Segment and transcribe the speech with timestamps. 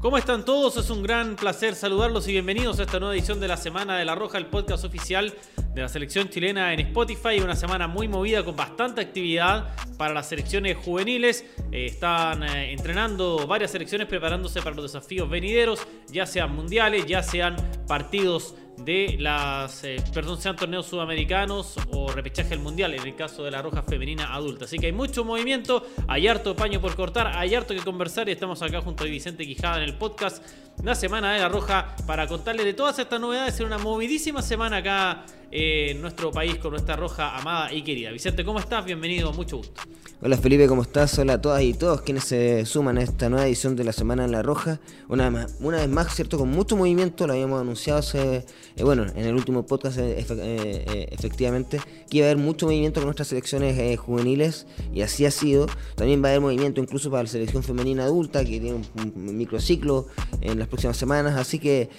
[0.00, 0.76] ¿Cómo están todos?
[0.76, 4.04] Es un gran placer saludarlos y bienvenidos a esta nueva edición de la Semana de
[4.04, 5.34] la Roja, el podcast oficial
[5.74, 7.40] de la selección chilena en Spotify.
[7.42, 11.44] Una semana muy movida con bastante actividad para las selecciones juveniles.
[11.72, 15.80] Eh, están eh, entrenando varias selecciones preparándose para los desafíos venideros,
[16.12, 17.56] ya sean mundiales, ya sean
[17.88, 18.54] partidos
[18.84, 23.50] de las, eh, perdón, sean torneos sudamericanos o repechaje al mundial en el caso de
[23.50, 24.64] la roja femenina adulta.
[24.64, 28.32] Así que hay mucho movimiento, hay harto paño por cortar, hay harto que conversar y
[28.32, 30.42] estamos acá junto a Vicente Quijada en el podcast
[30.82, 34.78] La Semana de la Roja para contarles de todas estas novedades en una movidísima semana
[34.78, 38.10] acá en nuestro país con nuestra roja amada y querida.
[38.10, 38.84] Vicente, ¿cómo estás?
[38.84, 39.82] Bienvenido, mucho gusto.
[40.20, 41.16] Hola Felipe, ¿cómo estás?
[41.20, 44.24] Hola a todas y todos quienes se suman a esta nueva edición de la Semana
[44.24, 44.80] en la Roja.
[45.08, 46.38] Una, vez más, una vez más, ¿cierto?
[46.38, 51.08] Con mucho movimiento, lo habíamos anunciado hace, eh, bueno, en el último podcast eh, eh,
[51.12, 55.68] efectivamente, que iba a haber mucho movimiento con nuestras selecciones juveniles y así ha sido.
[55.94, 60.08] También va a haber movimiento incluso para la selección femenina adulta, que tiene un, microciclo
[60.40, 61.90] en las próximas semanas, así que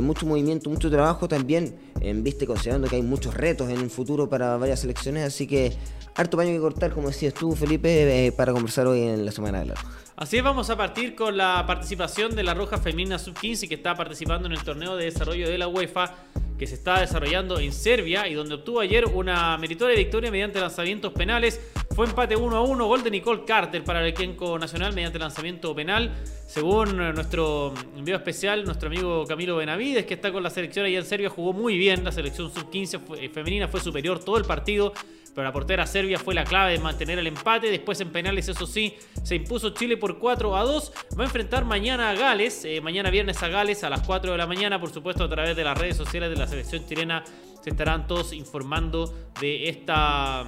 [0.00, 4.28] mucho movimiento, mucho trabajo también, en viste considerando que hay muchos retos en el futuro
[4.28, 5.76] para varias selecciones, así que
[6.14, 9.60] harto paño que cortar, como decías tú, Felipe, eh, para conversar hoy en la Semana
[9.60, 9.96] de la Roja.
[10.16, 13.94] Así es, vamos a partir con la participación de la Roja Femenina Sub-15 que está
[13.94, 16.14] participando en el torneo de desarrollo de la UEFA
[16.58, 21.12] que se está desarrollando en Serbia y donde obtuvo ayer una meritoria victoria mediante lanzamientos
[21.12, 21.60] penales.
[21.94, 25.74] Fue empate 1 a 1, gol de Nicole Carter para el Equenco Nacional mediante lanzamiento
[25.74, 26.14] penal.
[26.46, 31.04] Según nuestro envío especial, nuestro amigo Camilo Benavides, que está con la selección allá en
[31.04, 32.04] Serbia, jugó muy bien.
[32.04, 34.92] La selección sub-15 femenina fue superior todo el partido
[35.36, 37.70] pero la portera serbia fue la clave de mantener el empate.
[37.70, 40.92] Después en penales, eso sí, se impuso Chile por 4 a 2.
[41.18, 44.38] Va a enfrentar mañana a Gales, eh, mañana viernes a Gales a las 4 de
[44.38, 47.22] la mañana, por supuesto a través de las redes sociales de la selección chilena.
[47.62, 50.46] Se estarán todos informando de esta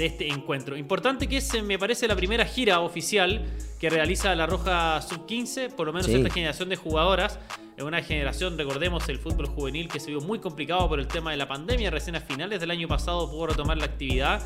[0.00, 0.78] de este encuentro.
[0.78, 3.44] Importante que es, me parece, la primera gira oficial
[3.78, 7.38] que realiza la Roja Sub-15, por lo menos esta generación de jugadoras.
[7.76, 11.32] Es una generación, recordemos, el fútbol juvenil que se vio muy complicado por el tema
[11.32, 11.90] de la pandemia.
[11.90, 14.42] Recién a finales del año pasado pudo retomar la actividad.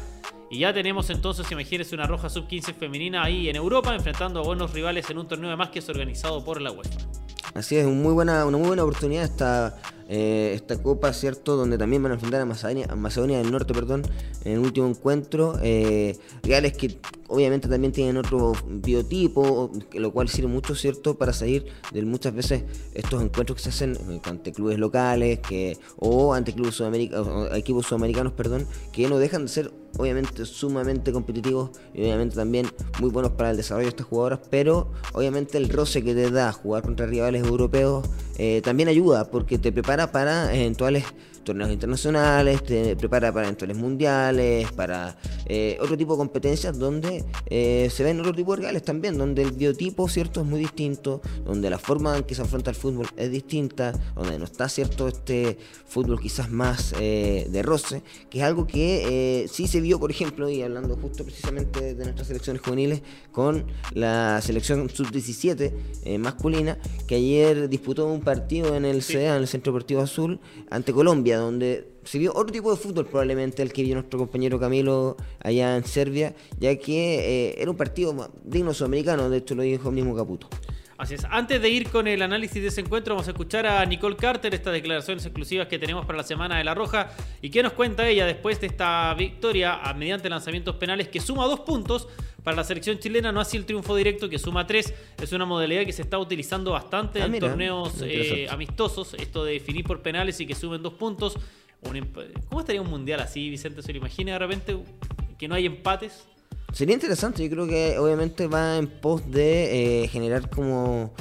[0.51, 4.73] Y ya tenemos entonces, imagínense, una Roja Sub-15 femenina ahí en Europa, enfrentando a buenos
[4.73, 6.99] rivales en un torneo de más que es organizado por la UEFA.
[7.55, 11.57] Así es, muy buena, una muy buena oportunidad esta, eh, esta copa, ¿cierto?
[11.57, 14.03] Donde también van a enfrentar a Macedonia, Macedonia del Norte, perdón,
[14.45, 15.59] en el último encuentro.
[15.63, 16.99] Eh, Reales que
[17.29, 21.17] obviamente también tienen otro biotipo, lo cual sirve mucho, ¿cierto?
[21.17, 26.35] Para salir de muchas veces estos encuentros que se hacen ante clubes locales que, o
[26.35, 32.03] ante clubes sudamericanos, equipos sudamericanos, perdón, que no dejan de ser obviamente sumamente competitivos y
[32.03, 32.67] obviamente también
[33.01, 36.53] muy buenos para el desarrollo de estas jugadoras, pero obviamente el roce que te da
[36.53, 38.05] jugar contra rivales europeos
[38.37, 41.05] eh, también ayuda porque te prepara para eventuales
[41.45, 45.17] torneos internacionales, te prepara para eventuales mundiales, para
[45.47, 49.43] eh, otro tipo de competencias donde eh, se ven otro tipo de reales también, donde
[49.43, 53.07] el biotipo cierto es muy distinto, donde la forma en que se afronta el fútbol
[53.17, 58.45] es distinta, donde no está cierto este fútbol quizás más eh, de roce, que es
[58.45, 63.03] algo que sí se vio, por ejemplo, y hablando justo precisamente de nuestras selecciones juveniles,
[63.31, 69.49] con la selección sub-17 masculina, que ayer disputó un partido en el CEA, en el
[69.49, 70.41] Centro Deportivo Azul,
[70.71, 74.59] ante Colombia donde se vio otro tipo de fútbol probablemente el que vio nuestro compañero
[74.59, 79.63] Camilo allá en Serbia, ya que eh, era un partido digno sudamericano, de hecho lo
[79.63, 80.49] dijo mismo Caputo.
[80.97, 81.25] Así es.
[81.29, 84.55] Antes de ir con el análisis de ese encuentro, vamos a escuchar a Nicole Carter,
[84.55, 87.11] estas declaraciones exclusivas que tenemos para la Semana de la Roja.
[87.43, 91.61] ¿Y qué nos cuenta ella después de esta victoria mediante lanzamientos penales que suma dos
[91.61, 92.09] puntos
[92.45, 93.33] para la selección chilena?
[93.33, 94.95] No así el triunfo directo que suma tres.
[95.21, 99.15] Es una modalidad que se está utilizando bastante ah, en torneos eh, amistosos.
[99.15, 101.37] Esto de definir por penales y que sumen dos puntos.
[102.49, 103.83] ¿Cómo estaría un mundial así, Vicente?
[103.83, 104.77] ¿Se lo imagina de repente
[105.39, 106.29] que no hay empates?
[106.75, 111.15] Sería interesante, yo creo que obviamente va en pos de eh, generar como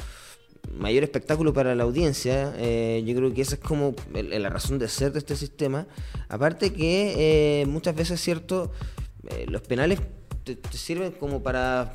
[0.74, 2.56] mayor espectáculo para la audiencia.
[2.58, 5.86] Eh, yo creo que esa es como la razón de ser de este sistema.
[6.28, 8.72] Aparte que eh, muchas veces, cierto,
[9.46, 10.00] los penales
[10.44, 11.94] te, sirven como para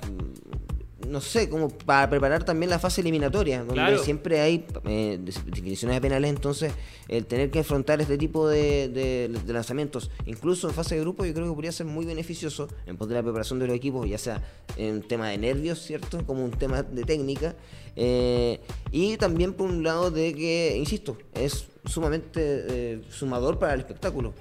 [1.07, 6.01] no sé, como para preparar también la fase eliminatoria, donde siempre hay eh, definiciones de
[6.01, 6.73] penales, entonces
[7.07, 11.47] el tener que afrontar este tipo de, lanzamientos, incluso en fase de grupo, yo creo
[11.47, 14.43] que podría ser muy beneficioso en pos de la preparación de los equipos, ya sea
[14.77, 16.27] en un tema de nervios, ¿cierto?
[16.27, 17.55] Como un tema de técnica,
[17.95, 18.61] eh,
[18.91, 24.35] y también por un lado de que, insisto, es sumamente eh, sumador para el espectáculo.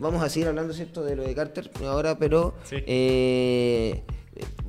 [0.00, 2.54] vamos a seguir hablando, ¿cierto?, de lo de Carter ahora, pero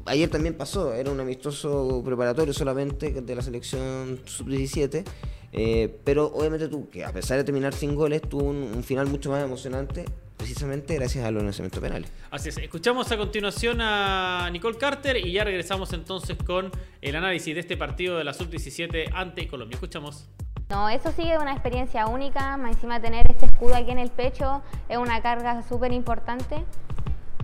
[0.06, 5.04] ayer también pasó, era un amistoso preparatorio solamente de la selección sub-17,
[5.52, 9.32] eh, pero obviamente tú, que a pesar de terminar sin goles, tuvo un, final mucho
[9.32, 10.06] más emocionante
[10.38, 12.12] precisamente gracias a los lanzamientos penales.
[12.30, 16.72] Así es, escuchamos a continuación a Nicole Carter y ya regresamos entonces con
[17.02, 19.76] el análisis de este partido de la Sub-17 ante Colombia.
[19.76, 20.28] Escuchamos.
[20.70, 24.10] No, eso sí es una experiencia única, más encima tener este escudo aquí en el
[24.10, 26.64] pecho es una carga súper importante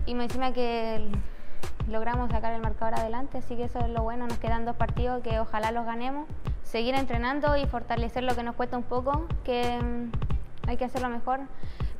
[0.06, 1.08] y más encima que
[1.88, 5.22] logramos sacar el marcador adelante, así que eso es lo bueno, nos quedan dos partidos
[5.22, 6.26] que ojalá los ganemos,
[6.62, 11.08] seguir entrenando y fortalecer lo que nos cuesta un poco, que mm, hay que hacerlo
[11.08, 11.40] mejor,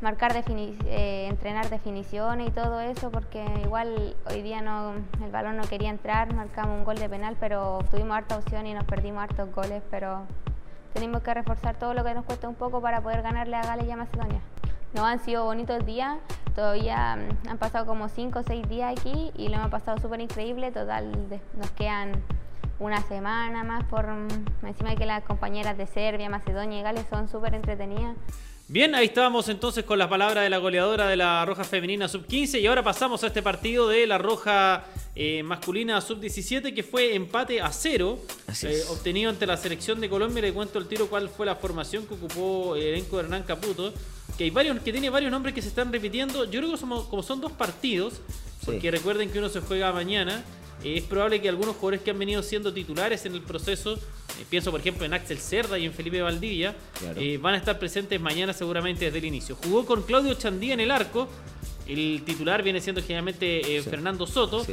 [0.00, 5.62] marcar eh, entrenar definiciones y todo eso, porque igual hoy día no el balón no
[5.64, 9.52] quería entrar, marcamos un gol de penal, pero tuvimos harta opción y nos perdimos hartos
[9.54, 10.22] goles, pero
[10.92, 13.86] tenemos que reforzar todo lo que nos cuesta un poco para poder ganarle a Gales
[13.86, 14.40] y a Macedonia.
[14.94, 16.18] No han sido bonitos días,
[16.54, 20.20] todavía mm, han pasado como 5 o 6 días aquí y lo hemos pasado súper
[20.20, 20.70] increíble.
[20.70, 21.10] Total,
[21.56, 22.22] nos quedan
[22.78, 27.06] una semana más por mm, encima de que las compañeras de Serbia, Macedonia y Gales
[27.08, 28.16] son súper entretenidas.
[28.68, 32.60] Bien, ahí estábamos entonces con las palabras de la goleadora de la Roja Femenina Sub-15
[32.60, 34.84] y ahora pasamos a este partido de la Roja
[35.14, 38.18] eh, Masculina Sub-17 que fue empate a cero,
[38.62, 40.40] eh, obtenido ante la selección de Colombia.
[40.40, 43.92] Le cuento el tiro cuál fue la formación que ocupó el elenco de Hernán Caputo,
[44.42, 46.44] que, hay varios, que tiene varios nombres que se están repitiendo.
[46.44, 48.14] Yo creo que somos, como son dos partidos,
[48.64, 50.42] porque recuerden que uno se juega mañana
[50.84, 54.70] es probable que algunos jugadores que han venido siendo titulares en el proceso, eh, pienso
[54.70, 56.74] por ejemplo en Axel Cerda y en Felipe Valdivia,
[57.16, 59.56] eh, van a estar presentes mañana seguramente desde el inicio.
[59.56, 61.28] Jugó con Claudio Chandía en el arco.
[61.86, 64.64] El titular viene siendo generalmente eh, Fernando Soto.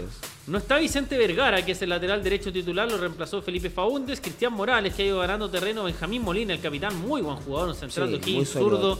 [0.46, 4.54] No está Vicente Vergara, que es el lateral derecho titular, lo reemplazó Felipe Faúndez, Cristian
[4.54, 8.46] Morales, que ha ido ganando terreno, Benjamín Molina, el capitán, muy buen jugador, centrando aquí,
[8.46, 9.00] zurdo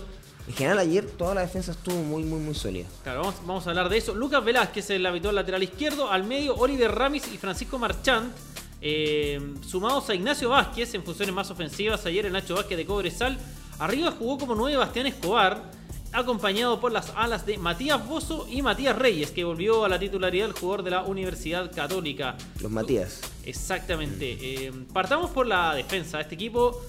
[0.50, 2.88] en general ayer toda la defensa estuvo muy, muy, muy sólida.
[3.04, 4.16] Claro, vamos, a hablar de eso.
[4.16, 6.10] Lucas Velázquez, el habitual lateral izquierdo.
[6.10, 8.36] Al medio, Oliver Ramis y Francisco Marchant.
[8.82, 12.04] Eh, sumados a Ignacio Vázquez en funciones más ofensivas.
[12.08, 13.38] Ayer el Nacho Vázquez de Cobresal.
[13.78, 15.72] Arriba jugó como nueve Bastián Escobar.
[16.14, 20.48] Acompañado por las alas de Matías Bozo y Matías Reyes, que volvió a la titularidad
[20.48, 22.36] del jugador de la Universidad Católica.
[22.60, 23.22] Los Matías.
[23.46, 24.36] Exactamente.
[24.42, 26.20] Eh, partamos por la defensa.
[26.20, 26.82] Este equipo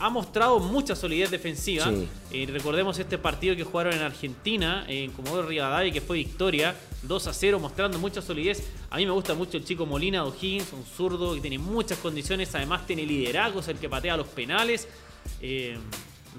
[0.00, 1.90] ha mostrado mucha solidez defensiva.
[2.30, 7.26] Eh, recordemos este partido que jugaron en Argentina, en Comodoro Rivadavia, que fue victoria 2
[7.26, 8.62] a 0, mostrando mucha solidez.
[8.90, 12.54] A mí me gusta mucho el chico Molina O'Higgins, un zurdo que tiene muchas condiciones,
[12.54, 14.88] además tiene liderazgo, es el que patea los penales.
[15.40, 15.76] Eh,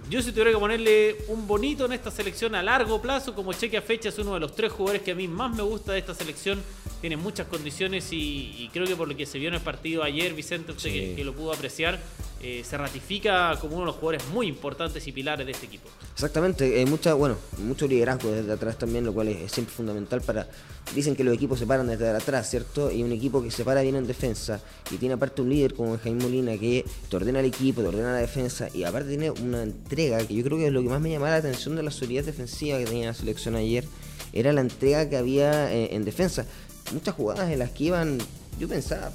[0.09, 3.77] yo si tuviera que ponerle un bonito en esta selección a largo plazo, como cheque
[3.77, 5.99] a fecha, es uno de los tres jugadores que a mí más me gusta de
[5.99, 6.61] esta selección.
[6.99, 10.33] Tiene muchas condiciones y, creo que por lo que se vio en el partido ayer,
[10.33, 11.99] Vicente, usted que, lo pudo apreciar,
[12.41, 15.89] eh, se ratifica como uno de los jugadores muy importantes y pilares de este equipo.
[16.13, 20.49] Exactamente, mucha, bueno, mucho liderazgo desde atrás también, lo cual es, siempre fundamental para...
[20.95, 22.91] Dicen que los equipos se paran desde atrás, ¿cierto?
[22.91, 24.59] Y un equipo que se para bien en defensa
[24.89, 28.13] y tiene aparte un líder como Jaime Molina que te ordena el equipo, te ordena
[28.13, 31.01] la defensa y aparte tiene una entrega que yo creo que es lo que más
[31.01, 33.85] me llamaba la atención de la solidez defensiva que tenía la selección ayer,
[34.33, 36.45] era la entrega que había eh, en defensa.
[36.93, 38.17] Muchas jugadas en las que iban,
[38.59, 39.11] yo pensaba,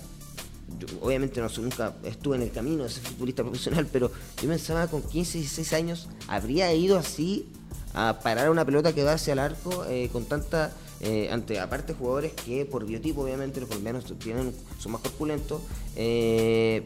[1.00, 4.10] obviamente no, nunca estuve en el camino de ser futbolista profesional, pero
[4.42, 7.46] yo pensaba con 15, 16 años, habría ido así
[7.94, 10.72] a parar una pelota que va hacia el arco eh, con tanta
[11.06, 15.60] eh, ante aparte jugadores que por biotipo obviamente los colombianos tienen, son más corpulentos,
[15.96, 16.82] eh,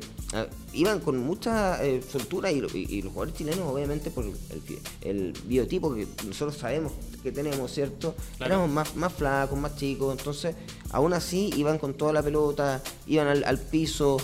[0.72, 4.24] iban con mucha eh, soltura y, los jugadores chilenos obviamente por
[5.02, 6.92] el, biotipo que nosotros sabemos
[7.22, 8.16] que tenemos, ¿cierto?
[8.44, 10.56] Éramos más, más flacos, más chicos, entonces
[10.90, 14.16] aún así iban con toda la pelota, iban al, piso,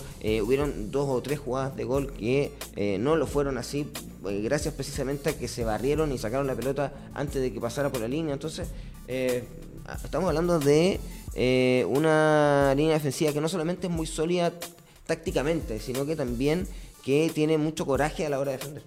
[0.43, 2.51] hubieron dos o tres jugadas de gol que
[2.99, 3.87] no lo fueron así
[4.25, 8.01] gracias precisamente a que se barrieron y sacaron la pelota antes de que pasara por
[8.01, 8.33] la línea.
[8.33, 8.69] Entonces,
[9.07, 9.45] eh,
[10.05, 11.01] estamos hablando de
[11.35, 14.53] eh, una línea defensiva que no solamente es muy sólida
[15.07, 16.67] tácticamente, sino que también
[17.05, 18.83] que tiene mucho coraje a la hora de defender.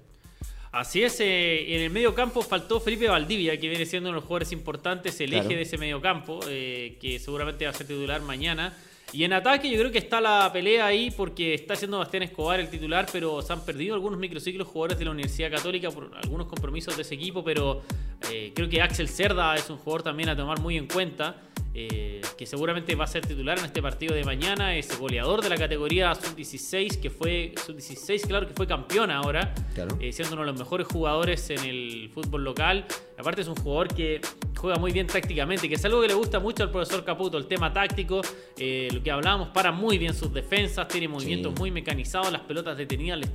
[0.72, 4.22] Así es, eh, en el medio campo faltó Felipe Valdivia, que viene siendo uno de
[4.22, 7.88] los jugadores importantes, el eje de ese medio campo, eh, que seguramente va a ser
[7.88, 8.76] titular mañana.
[9.14, 12.60] Y en ataque yo creo que está la pelea ahí porque está haciendo Bastián Escobar
[12.60, 16.48] el titular, pero se han perdido algunos microciclos jugadores de la Universidad Católica por algunos
[16.48, 17.82] compromisos de ese equipo, pero
[18.32, 21.36] eh, creo que Axel Cerda es un jugador también a tomar muy en cuenta.
[21.80, 25.50] Eh, que seguramente va a ser titular en este partido de mañana, es goleador de
[25.50, 29.54] la categoría sub-16, que fue sub-16, claro que fue campeón ahora,
[30.00, 32.88] eh, siendo uno de los mejores jugadores en el fútbol local.
[33.16, 34.22] Aparte es un jugador que
[34.56, 37.46] juega muy bien tácticamente, que es algo que le gusta mucho al profesor Caputo, el
[37.46, 38.22] tema táctico,
[38.58, 42.76] eh, lo que hablábamos, para muy bien sus defensas, tiene movimientos muy mecanizados, las pelotas
[42.76, 43.30] detenidas les,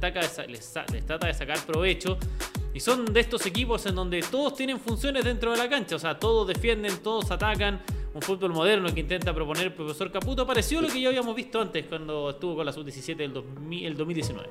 [0.49, 2.19] les trata de sacar provecho.
[2.75, 5.99] Y son de estos equipos en donde todos tienen funciones dentro de la cancha, o
[5.99, 7.83] sea, todos defienden, todos atacan
[8.15, 11.61] un fútbol moderno que intenta proponer el profesor Caputo, pareció lo que ya habíamos visto
[11.61, 13.33] antes cuando estuvo con la sub-17 del
[13.97, 14.49] 2019.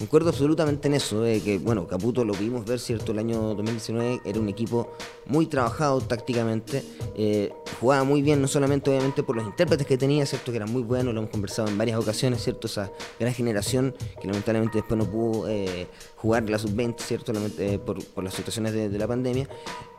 [0.00, 3.12] Concuerdo absolutamente en eso, de que, bueno, Caputo lo pudimos ver, ¿cierto?
[3.12, 4.90] El año 2019 era un equipo
[5.26, 6.82] muy trabajado tácticamente,
[7.14, 10.52] eh, jugaba muy bien, no solamente obviamente por los intérpretes que tenía, ¿cierto?
[10.52, 12.66] Que eran muy buenos, lo hemos conversado en varias ocasiones, ¿cierto?
[12.66, 17.34] Esa gran generación que lamentablemente después no pudo eh, jugar la sub-20, ¿cierto?
[17.58, 19.50] Eh, por, por, las situaciones de, de la pandemia.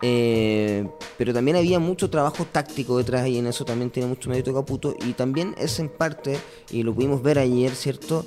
[0.02, 4.96] pero también había mucho trabajo táctico detrás y en eso también tiene mucho mérito Caputo
[5.06, 6.40] y también es en parte,
[6.72, 8.26] y lo pudimos ver ayer, ¿cierto?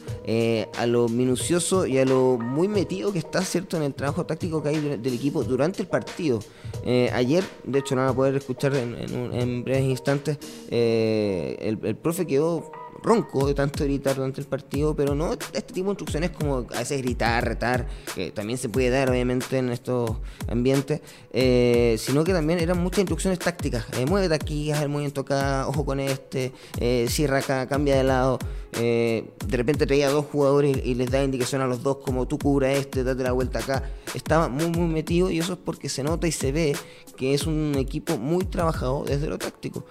[0.78, 3.76] a lo minucioso y a lo muy metido que está, ¿cierto?
[3.76, 6.40] En el trabajo táctico que hay del equipo durante el partido.
[6.84, 10.38] Eh, ayer, de hecho, lo van a poder escuchar en, breves instantes,
[10.70, 12.70] eh, el, el profe quedó
[13.04, 16.78] ronco de tanto gritar durante el partido, pero no este tipo de instrucciones como a
[16.78, 20.10] veces gritar, retar, que también se puede dar obviamente en estos
[20.48, 23.86] ambientes, eh, sino que también eran muchas instrucciones tácticas.
[23.98, 28.04] Eh, muévete aquí, haz el movimiento acá, ojo con este, eh, cierra acá, cambia de
[28.04, 28.38] lado.
[28.72, 32.72] de repente traía dos jugadores y, les da indicación a los dos como tú cubra
[32.72, 33.84] este, date la vuelta acá.
[34.14, 36.74] Estaba muy muy metido y eso es porque se nota y se ve
[37.16, 39.84] que es un equipo muy trabajado desde lo táctico.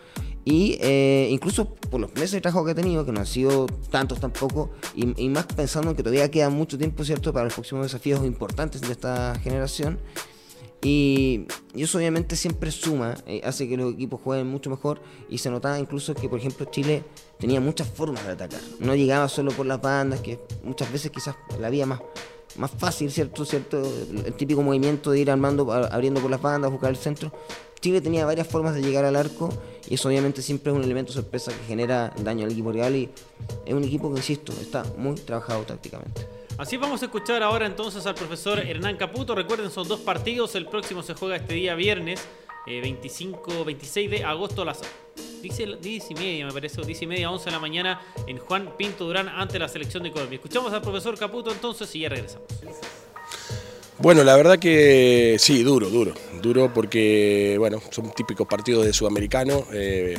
[0.46, 3.66] Y eh, incluso por los meses de trabajo que he tenido, que no han sido
[3.90, 7.86] tantos tampoco, y, más pensando en que todavía queda mucho tiempo, ¿cierto?, para los próximos
[7.86, 10.00] desafíos importantes de esta generación.
[10.82, 15.50] Y, eso obviamente siempre suma, eh, hace que los equipos jueguen mucho mejor y se
[15.50, 17.04] notaba incluso que, por ejemplo, Chile
[17.40, 18.60] tenía muchas formas de atacar.
[18.80, 22.02] No llegaba solo por las bandas, que muchas veces quizás la vía más,
[22.58, 23.46] más fácil, ¿cierto?
[23.46, 23.82] ¿cierto?
[24.26, 27.32] El típico movimiento de ir armando, abriendo por las bandas, buscar el centro.
[27.80, 29.50] Chile tenía varias formas de llegar al arco
[29.90, 33.10] y eso obviamente siempre es un elemento sorpresa que genera daño al equipo real y
[33.66, 36.26] es un equipo que, insisto, está muy trabajado tácticamente.
[36.58, 39.36] Así vamos a escuchar ahora entonces al profesor Hernán Caputo.
[39.36, 40.56] Recuerden, son dos partidos.
[40.56, 42.24] El próximo se juega este día viernes,
[42.68, 44.82] 25, eh, 26 de agosto a las
[45.50, 49.06] 10, y media, me parece, 10 y media, 11 de la mañana en Juan Pinto
[49.06, 50.38] Durán ante la selección de Colombia.
[50.38, 52.48] Escuchamos al profesor Caputo entonces y ya regresamos.
[54.00, 56.14] Bueno, la verdad que sí, duro, duro.
[56.42, 59.66] Duro porque, bueno, son típicos partidos de sudamericano.
[59.74, 60.18] Eh,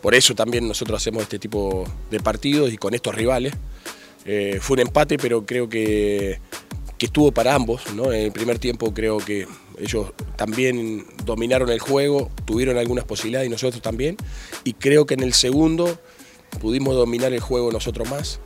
[0.00, 3.52] por eso también nosotros hacemos este tipo de partidos y con estos rivales.
[4.24, 6.38] Eh, fue un empate, pero creo que,
[7.04, 7.82] estuvo para ambos.
[7.94, 8.12] ¿no?
[8.12, 9.46] En el primer tiempo creo que
[9.78, 14.16] ellos también dominaron el juego, tuvieron algunas posibilidades y nosotros también.
[14.64, 15.98] Y creo que en el segundo
[16.60, 18.40] pudimos dominar el juego nosotros más.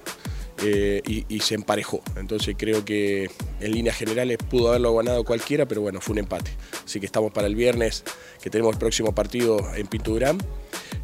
[0.63, 2.03] Eh, y, se emparejó.
[2.17, 3.31] Entonces creo que
[3.61, 6.51] en líneas generales pudo haberlo ganado cualquiera, pero bueno, fue un empate.
[6.85, 8.05] Así que estamos para el viernes,
[8.43, 10.37] que tenemos el próximo partido en Pinto Durán.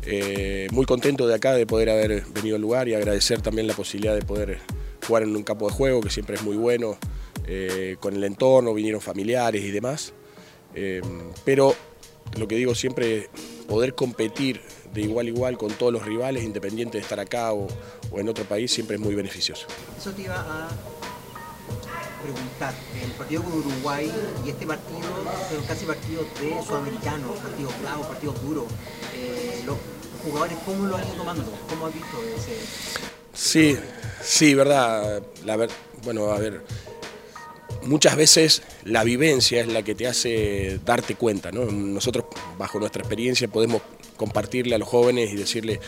[0.02, 3.72] Eh, muy contento de acá de poder haber venido al lugar y agradecer también la
[3.72, 4.60] posibilidad de poder
[5.06, 6.98] jugar en un campo de juego, que siempre es muy bueno,
[7.46, 10.12] eh, con el entorno, vinieron familiares y demás.
[11.44, 11.74] pero
[12.36, 13.30] lo que digo siempre,
[13.66, 14.60] poder competir
[14.92, 17.68] de igual a igual con todos los rivales, independiente de estar acá o,
[18.16, 19.66] en otro país, siempre es muy beneficioso.
[19.98, 20.68] Eso te iba a
[22.22, 24.10] preguntar, el partido con Uruguay
[24.44, 25.08] y este partido
[25.50, 28.64] son casi partidos de sudamericanos, partidos bravos, partidos duros.
[29.14, 29.76] Eh, los
[30.24, 31.44] jugadores, ¿cómo lo han ido tomando?
[31.68, 32.56] ¿Cómo has visto ese...?
[33.32, 33.78] Sí,
[34.22, 35.22] sí, verdad.
[35.44, 35.68] La
[36.02, 36.62] bueno, a ver,
[37.86, 41.52] muchas veces la vivencia es la que te hace darte cuenta.
[41.52, 41.64] ¿no?
[41.64, 42.26] Nosotros,
[42.58, 43.82] bajo nuestra experiencia, podemos
[44.16, 45.80] compartirle a los jóvenes y decirle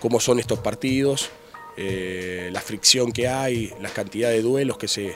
[0.00, 1.30] cómo son estos partidos,
[1.76, 5.14] eh, la fricción que hay, la cantidad de duelos que se,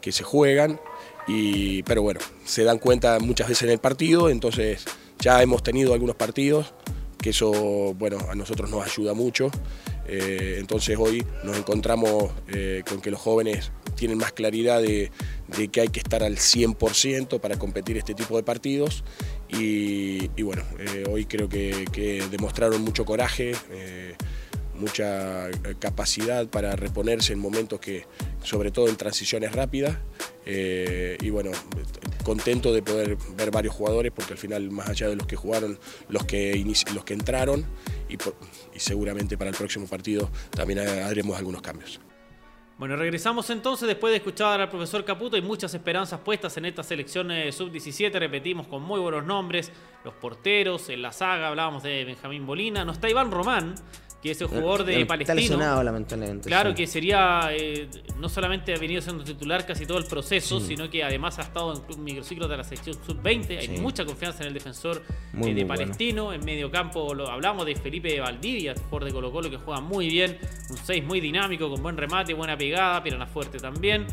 [0.00, 0.80] que se juegan,
[1.26, 4.84] y, pero bueno, se dan cuenta muchas veces en el partido, entonces
[5.18, 6.74] ya hemos tenido algunos partidos,
[7.20, 9.50] que eso bueno, a nosotros nos ayuda mucho,
[10.06, 15.10] eh, entonces hoy nos encontramos eh, con que los jóvenes tienen más claridad de,
[15.70, 19.04] que hay que estar al 100% para competir este tipo de partidos
[19.50, 24.14] y, bueno, eh, hoy creo que, demostraron mucho coraje, eh,
[24.74, 28.06] mucha capacidad para reponerse en momentos que,
[28.42, 29.98] sobre todo en transiciones rápidas
[30.46, 31.50] eh, y bueno,
[32.24, 35.78] contento de poder ver varios jugadores porque al final más allá de los que jugaron,
[36.08, 36.64] los que,
[36.94, 37.66] los que entraron
[38.08, 38.16] y
[38.78, 42.00] seguramente para el próximo partido también haremos algunos cambios.
[42.80, 45.36] Bueno, regresamos entonces después de escuchar al profesor Caputo.
[45.36, 48.10] Hay muchas esperanzas puestas en esta selección sub-17.
[48.18, 49.70] Repetimos con muy buenos nombres.
[50.02, 52.82] Los porteros, en la saga hablábamos de Benjamín Bolina.
[52.82, 53.74] No está Iván Román,
[54.22, 55.20] que es el jugador de Palestino.
[55.20, 56.48] Está lesionado, lamentablemente.
[56.48, 60.90] Claro, que sería, eh, no solamente ha venido siendo titular casi todo el proceso, sino
[60.90, 63.58] que además ha estado en un microciclo de la sección sub-20.
[63.58, 65.02] Hay mucha confianza en el defensor
[65.34, 66.32] eh, de Palestino.
[66.32, 70.08] En medio campo lo, hablamos de Felipe Valdivia, jugador de Colo Colo que juega muy
[70.08, 70.38] bien.
[70.68, 74.06] Un 6 muy dinámico, con buen remate, buena pegada, pierna fuerte también.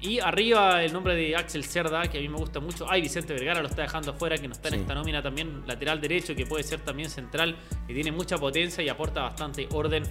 [0.00, 2.86] Y arriba el nombre de Axel Cerda, que a mí me gusta mucho.
[2.88, 5.62] Ay, Vicente Vergara lo está dejando afuera, que no está en esta nómina también.
[5.66, 10.04] Lateral derecho, que puede ser también central, que tiene mucha potencia y aporta bastante orden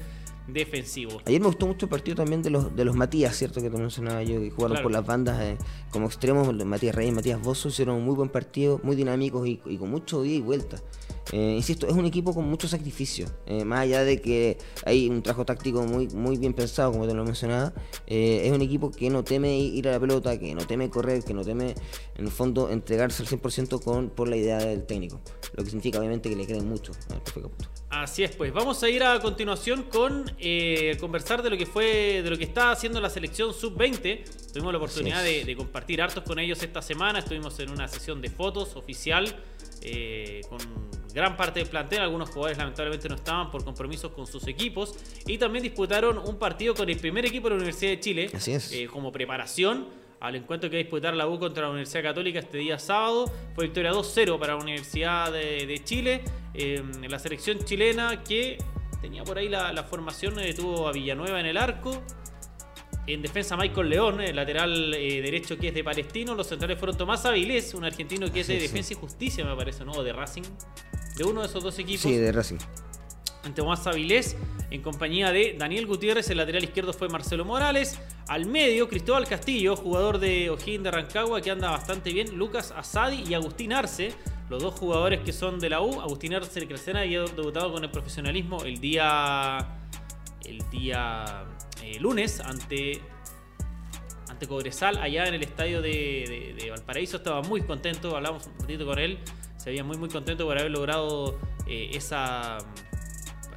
[0.48, 1.22] defensivo.
[1.26, 3.62] Ayer me gustó mucho el partido también de los de los Matías, ¿cierto?
[3.62, 4.84] Que te mencionaba yo, que jugaron Claro.
[4.84, 5.58] por las bandas eh,
[5.90, 9.78] como extremos, Matías Reyes, Matías Bozo, hicieron un muy buen partido, muy dinámicos y, y
[9.78, 10.78] con mucho ida y vuelta.
[11.32, 15.22] Eh, insisto, es un equipo con mucho sacrificio, eh, más allá de que hay un
[15.22, 17.74] trabajo táctico muy, muy bien pensado, como te lo mencionaba,
[18.06, 21.24] eh, es un equipo que no teme ir a la pelota, que no teme correr,
[21.24, 21.76] que no teme,
[22.16, 25.20] en el fondo, entregarse al 100% con, por la idea del técnico,
[25.54, 27.70] lo que significa obviamente que le creen mucho al profe Caputo.
[27.90, 32.22] Así es, pues vamos a ir a continuación con eh, conversar de lo que fue,
[32.22, 34.52] de lo que está haciendo la selección sub-20.
[34.52, 37.20] Tuvimos la oportunidad de compartir hartos con ellos esta semana.
[37.20, 39.34] Estuvimos en una sesión de fotos oficial
[39.82, 40.60] eh, con
[41.14, 42.02] gran parte del plantel.
[42.02, 44.96] Algunos jugadores lamentablemente no estaban por compromisos con sus equipos.
[45.26, 48.52] Y también disputaron un partido con el primer equipo de la Universidad de Chile Así
[48.52, 48.72] es.
[48.74, 49.88] eh, como preparación
[50.20, 53.32] al encuentro que va a disputar la U contra la Universidad Católica este día sábado.
[53.56, 56.24] Fue victoria 2-0 para la Universidad de, de Chile.
[56.54, 58.58] Eh, la selección chilena que
[59.02, 62.02] tenía por ahí la, la formación, eh, tuvo a Villanueva en el arco.
[63.06, 66.36] En defensa Michael León, el lateral eh, derecho que es de Palestino.
[66.36, 68.68] Los centrales fueron Tomás Avilés, un argentino que es de Sí, sí.
[68.68, 69.94] Defensa y Justicia, me parece, ¿no?
[69.94, 70.44] O de Racing.
[71.16, 72.58] De uno de esos dos equipos Sí, de Racing.
[73.44, 74.36] ante Tomás Avilés,
[74.70, 79.76] en compañía de Daniel Gutiérrez, el lateral izquierdo fue Marcelo Morales, al medio Cristóbal Castillo,
[79.76, 84.14] jugador de O'Higgins de Rancagua, que anda bastante bien, Lucas Asadi y Agustín Arce,
[84.50, 87.84] los dos jugadores que son de la U, Agustín Arce de Crescena había debutado con
[87.84, 89.58] el profesionalismo el día
[90.46, 91.46] el día
[91.84, 93.02] eh, lunes ante
[94.30, 97.18] ante Cobresal allá en el estadio de Valparaíso.
[97.18, 99.20] Estaba muy contento, hablamos un ratito con él.
[99.58, 102.60] Se veía muy muy contento por haber logrado eh, esa.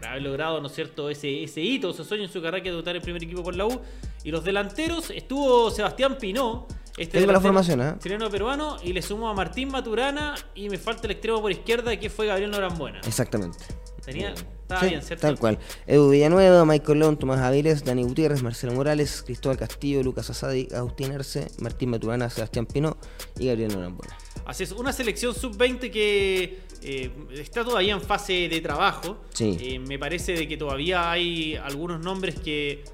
[0.01, 2.71] Por haber logrado, ¿no es cierto?, ese, ese hito, ese sueño en su carrera que
[2.71, 3.81] debutar el primer equipo por la U.
[4.25, 6.67] Y los delanteros estuvo Sebastián Pinó.
[6.97, 7.95] Este Tengo la formación, ¿eh?
[7.99, 8.77] Chileno peruano.
[8.83, 10.35] Y le sumo a Martín Maturana.
[10.55, 13.01] Y me falta el extremo por izquierda que fue Gabriel Norambuena.
[13.07, 13.59] Exactamente.
[14.05, 15.27] Tenía, estaba Sí, bien, ¿cierto?
[15.27, 15.59] Tal cual.
[15.87, 21.13] Edu Villanueva, Michael León, Tomás Aviles, Dani Gutiérrez, Marcelo Morales, Cristóbal Castillo, Lucas Asadi, Agustín
[21.13, 22.97] Arce, Martín Maturana, Sebastián Pino
[23.39, 24.17] y Gabriel Norambuena.
[24.47, 29.25] Así es, una selección sub-20 que eh, está todavía en fase de trabajo.
[29.35, 29.57] Sí.
[29.61, 32.85] Eh, me parece de que todavía hay algunos nombres que...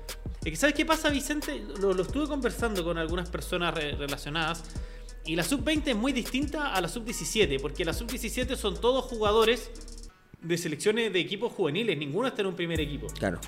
[0.45, 1.65] Es que, ¿Sabes qué pasa, Vicente?
[1.81, 4.63] Lo, lo estuve conversando con algunas personas re- relacionadas.
[5.25, 9.71] Y la sub-20 es muy distinta a la sub-17, porque la sub-17 son todos jugadores
[10.41, 11.99] de selecciones de equipos juveniles.
[11.99, 13.09] Ninguno está en un primer equipo.
[13.09, 13.41] Claro.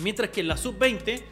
[0.00, 1.22] Mientras que en la sub-20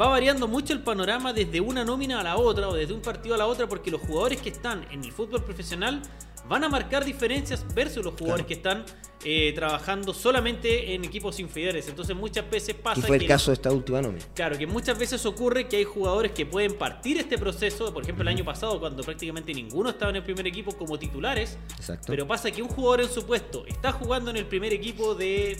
[0.00, 3.36] va variando mucho el panorama desde una nómina a la otra o desde un partido
[3.36, 6.02] a la otra porque los jugadores que están en el fútbol profesional
[6.48, 8.48] van a marcar diferencias versus los jugadores Claro.
[8.48, 8.84] que están
[9.26, 11.88] eh, trabajando solamente en equipos inferiores.
[11.88, 13.28] Entonces muchas veces Y pasa fue el que...
[13.28, 14.22] caso de esta última nómina.
[14.34, 17.92] Claro, que muchas veces ocurre que hay jugadores que pueden partir este proceso.
[17.94, 21.56] Por ejemplo, el año pasado, cuando prácticamente ninguno estaba en el primer equipo como titulares.
[21.78, 22.06] Exacto.
[22.08, 25.56] Pero pasa que un jugador en su puesto está jugando en el primer equipo de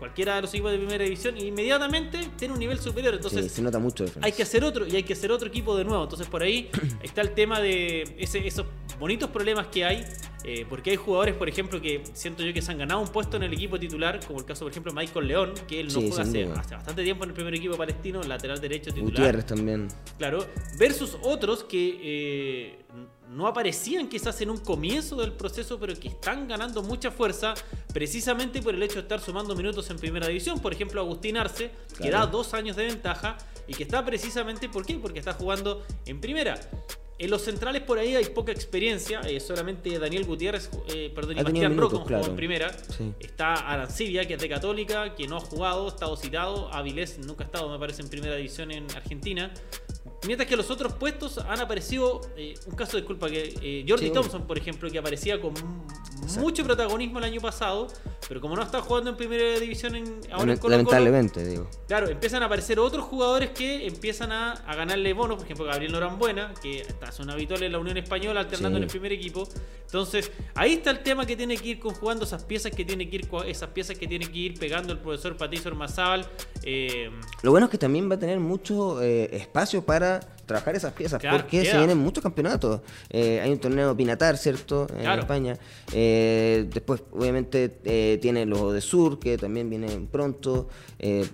[0.00, 3.12] cualquiera de los equipos de primera división y inmediatamente tiene un nivel superior.
[3.14, 4.02] Sí, Entonces se nota mucho.
[4.02, 4.26] la diferencia.
[4.26, 6.02] hay que hacer otro y hay que hacer otro equipo de nuevo.
[6.02, 6.68] Entonces por ahí
[7.04, 8.66] está el tema de ese- esos
[8.98, 10.04] bonitos problemas que hay.
[10.42, 13.36] eh, porque hay jugadores, por ejemplo, que siento yo que se han ganado un puesto
[13.36, 16.00] en el equipo titular, como el caso, por ejemplo, de Michael León, que él no
[16.00, 19.10] Sí, juega hace bastante tiempo en el primer equipo palestino, lateral derecho titular.
[19.10, 19.88] Gutiérrez también.
[20.16, 20.46] Claro,
[20.78, 22.78] versus otros que eh,
[23.30, 27.54] no aparecían quizás en un comienzo del proceso, pero que están ganando mucha fuerza
[27.92, 30.58] precisamente por el hecho de estar sumando minutos en primera división.
[30.60, 33.38] Por ejemplo, Agustín Arce, que da dos años de ventaja
[33.68, 34.94] y que está precisamente, ¿por qué?
[34.94, 36.58] Porque está jugando en primera.
[37.20, 41.42] En los centrales por ahí hay poca experiencia, eh, solamente Daniel Gutiérrez, eh, perdón, y
[41.42, 42.72] Bastián Rocco jugó en primera.
[42.72, 43.12] Sí.
[43.20, 46.72] Está Arancibia, que es de Católica, que no ha jugado, ha estado citado.
[46.72, 49.52] Avilés nunca ha estado, me parece, en primera división en Argentina.
[50.26, 54.08] Mientras que los otros puestos han aparecido, eh, un caso de disculpa, que eh, Jordi
[54.08, 55.54] Sí, Thompson, por ejemplo, que aparecía con
[56.38, 57.88] mucho protagonismo el año pasado,
[58.28, 61.68] pero como no está jugando en primera división en, ahora en Colo-Colo, Lamentablemente, digo.
[61.88, 65.92] Claro, empiezan a aparecer otros jugadores que empiezan a, a ganarle bonos, por ejemplo Gabriel
[65.92, 68.82] Norambuena, que está son habitual en la Unión Española, alternando Sí.
[68.82, 69.48] en el primer equipo.
[69.86, 73.16] Entonces, ahí está el tema que tiene que ir conjugando esas piezas que tiene que
[73.16, 76.26] ir esas piezas que tiene que ir pegando el profesor Patricio Ormazábal.
[76.62, 77.10] Eh,
[77.42, 81.20] Lo bueno es que también va a tener mucho eh, espacio para trabajar esas piezas,
[81.20, 82.80] Claro, porque se vienen muchos campeonatos.
[83.08, 84.86] Eh, hay un torneo Pinatar, ¿cierto?
[84.94, 85.22] En Claro.
[85.22, 85.56] España.
[85.92, 90.68] Eh, después, obviamente, eh, tiene los de Sur, que también vienen pronto.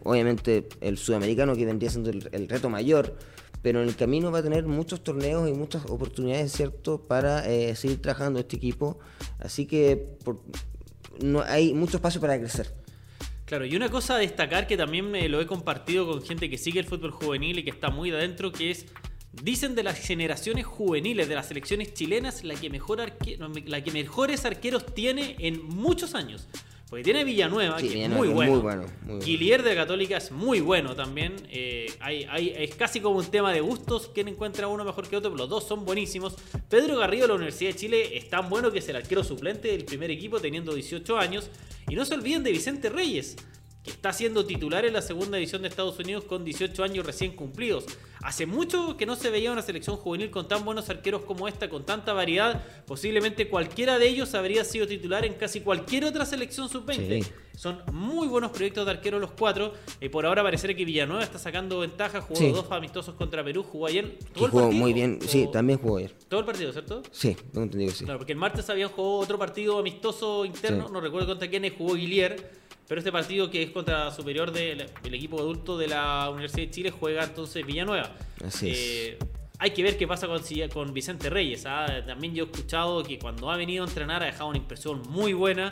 [0.04, 3.16] Obviamente, el sudamericano, que vendría siendo el, el reto mayor.
[3.62, 7.74] Pero en el camino va a tener muchos torneos y muchas oportunidades, ¿cierto?, para eh,
[7.74, 8.98] seguir trabajando este equipo.
[9.40, 10.40] Así que por-
[11.22, 12.72] no hay mucho espacio para crecer.
[13.44, 16.58] Claro, y una cosa a destacar que también me lo he compartido con gente que
[16.58, 18.86] sigue el fútbol juvenil y que está muy adentro, que es,
[19.42, 23.90] dicen de las generaciones juveniles de las selecciones chilenas, la que, mejor arque- la que
[23.90, 26.46] mejores arqueros tiene en muchos años.
[26.88, 28.52] Porque tiene Villanueva, Sí, que Villanueva, es muy bueno.
[28.52, 29.24] muy bueno, muy bueno.
[29.26, 31.34] Guillier de Católica es muy bueno también.
[31.50, 34.08] Eh, hay, hay- es casi como un tema de gustos.
[34.14, 36.36] Quién encuentra uno mejor que otro, pero los dos son buenísimos.
[36.68, 39.66] Pedro Garrido de la Universidad de Chile es tan bueno que es el arquero suplente
[39.66, 41.50] del primer equipo teniendo 18 años.
[41.88, 43.34] Y no se olviden de Vicente Reyes,
[43.86, 47.36] que está siendo titular en la segunda división de Estados Unidos con 18 años recién
[47.36, 47.84] cumplidos.
[48.20, 51.70] Hace mucho que no se veía una selección juvenil con tan buenos arqueros como esta,
[51.70, 52.64] con tanta variedad.
[52.86, 57.22] Posiblemente cualquiera de ellos habría sido titular en casi cualquier otra selección sub-20.
[57.22, 57.30] Sí.
[57.56, 59.72] Son muy buenos proyectos de arquero los cuatro.
[60.00, 62.20] Eh, por ahora parece que Villanueva está sacando ventaja.
[62.20, 62.50] Jugó Sí.
[62.50, 64.18] dos amistosos contra Perú, jugó ayer.
[64.18, 64.82] Que ¿Todo el jugó partido?
[64.82, 65.18] muy bien.
[65.26, 66.12] Sí, ¿O- también jugó ayer.
[66.28, 67.02] Todo el partido, ¿cierto?
[67.12, 68.04] Sí, tengo entendido que sí.
[68.04, 70.92] Claro, porque el martes habían jugado otro partido amistoso interno, Sí.
[70.92, 75.38] no recuerdo contra quién jugó Guillier, pero este partido que es contra Superior del equipo
[75.38, 78.12] adulto de la Universidad de Chile juega entonces Villanueva.
[78.44, 78.78] Así es.
[78.78, 79.18] Eh,
[79.58, 81.64] hay que ver qué pasa con, con Vicente Reyes.
[81.66, 81.86] ¿ah?
[82.06, 85.32] También yo he escuchado que cuando ha venido a entrenar ha dejado una impresión muy
[85.32, 85.70] buena.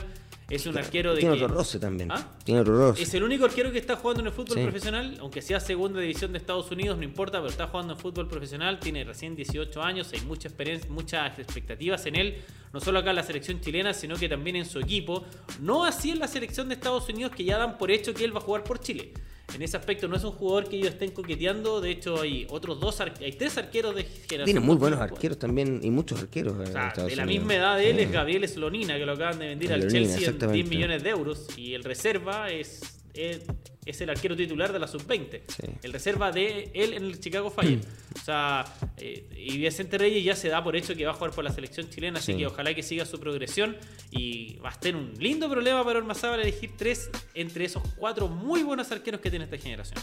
[0.49, 2.13] Es un arquero de Tiene que- otro roce también.
[2.13, 2.29] ¿Ah?
[2.45, 3.03] Tiene otro roce.
[3.03, 4.63] es el único arquero que está jugando en el fútbol Sí.
[4.63, 8.29] profesional, aunque sea segunda división de Estados Unidos, no importa, pero está jugando en fútbol
[8.29, 12.43] profesional, tiene recién 18 años, hay mucha experiencia, muchas expectativas en él,
[12.75, 15.25] no solo acá en la selección chilena, sino que también en su equipo.
[15.61, 18.35] No así en la selección de Estados Unidos, que ya dan por hecho que él
[18.35, 19.13] va a jugar por Chile.
[19.55, 22.81] En ese aspecto no es un jugador que ellos estén coqueteando, de hecho hay otros
[22.81, 24.45] dos, hay tres arqueros de generación.
[24.47, 25.17] Tiene muy buenos 2004.
[25.17, 26.55] arqueros también y muchos arqueros.
[26.55, 28.11] O sea, Estados de la misma edad de él es.
[28.11, 30.71] Gabriel Slonina, que lo acaban de vender al Chelsea en 10 exactamente.
[30.71, 31.47] millones de euros.
[31.57, 32.81] Y el reserva es,
[33.13, 33.43] es,
[33.87, 35.43] es el arquero titular de la sub-20.
[35.49, 35.63] Sí.
[35.83, 37.81] El reserva de él en el Chicago Fire.
[38.15, 38.65] o sea,
[38.97, 41.53] eh, y Vicente Reyes ya se da por hecho que va a jugar por la
[41.53, 42.39] selección chilena, así Sí.
[42.39, 43.77] que ojalá que siga su progresión.
[44.11, 48.63] Y va a tener un lindo problema para Ormazábal elegir tres entre esos cuatro muy
[48.63, 49.99] buenos arqueros que tiene esta generación.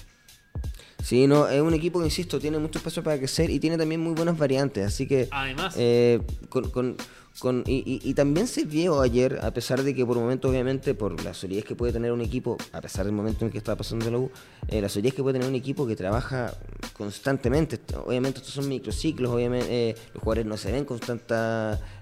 [1.03, 3.99] Sí, no, es un equipo que, insisto, tiene mucho espacio para crecer y tiene también
[4.01, 4.85] muy buenas variantes.
[4.85, 5.27] Así que.
[5.31, 5.73] Además.
[5.77, 6.95] eh, con, con-
[7.39, 10.93] con- y, y- y también se vio ayer, a pesar de que por momentos, obviamente,
[10.93, 13.57] por la solidez que puede tener un equipo, a pesar del momento en el que
[13.57, 14.29] está pasando la U,
[14.67, 16.53] eh, la solidez que puede tener un equipo que trabaja
[16.97, 17.79] constantemente.
[18.05, 20.99] Obviamente, estos son microciclos, obviamente, eh, los jugadores no se ven con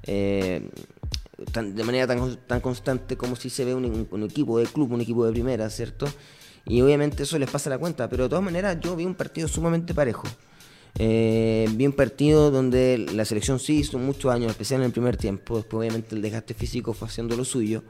[0.03, 0.69] eh,
[1.55, 5.01] de manera tan, tan constante como si se ve un- un equipo de club, un
[5.01, 6.05] equipo de primera, ¿cierto?
[6.65, 9.47] Y obviamente eso les pasa la cuenta, pero de todas maneras yo vi un partido
[9.47, 10.27] sumamente parejo.
[10.97, 15.17] Eh, vi un partido donde la selección sí hizo muchos años, especial en el primer
[15.17, 17.83] tiempo, después obviamente el desgaste físico fue haciendo lo suyo.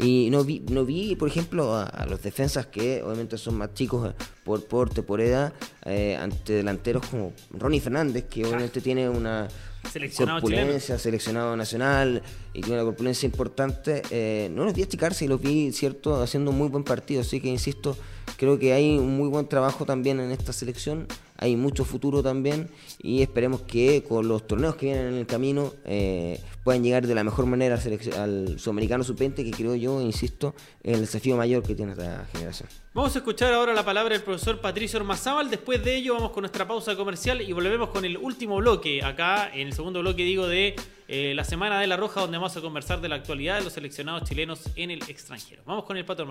[0.00, 3.74] Y no vi, no vi por ejemplo, a, a los defensas que obviamente son más
[3.74, 5.52] chicos eh, por porte, por edad,
[5.84, 9.48] eh, ante delanteros como Ronnie Fernández, que obviamente tiene una
[9.90, 10.62] Seleccionado chileno.
[10.62, 12.22] corpulencia, seleccionado nacional
[12.58, 14.02] y tiene una corpulencia importante.
[14.10, 17.20] eh, no los vi achicarse y los vi, cierto, haciendo muy buen partido.
[17.20, 17.96] Así que, insisto,
[18.36, 21.06] creo que hay un muy buen trabajo también en esta selección.
[21.36, 22.68] Hay mucho futuro también
[23.00, 27.14] y esperemos que con los torneos que vienen en el camino eh, puedan llegar de
[27.14, 27.78] la mejor manera
[28.16, 32.68] al sudamericano sub-20, que creo yo, insisto, es el desafío mayor que tiene esta generación.
[32.92, 35.48] Vamos a escuchar ahora la palabra del profesor Patricio Ormazábal.
[35.48, 39.04] Después de ello vamos con nuestra pausa comercial y volvemos con el último bloque.
[39.04, 40.74] Acá, en el segundo bloque, digo, de
[41.08, 43.72] eh, la Semana de la Roja, donde vamos a conversar de la actualidad de los
[43.72, 45.62] seleccionados chilenos en el extranjero.
[45.64, 46.26] Vamos con el Pato.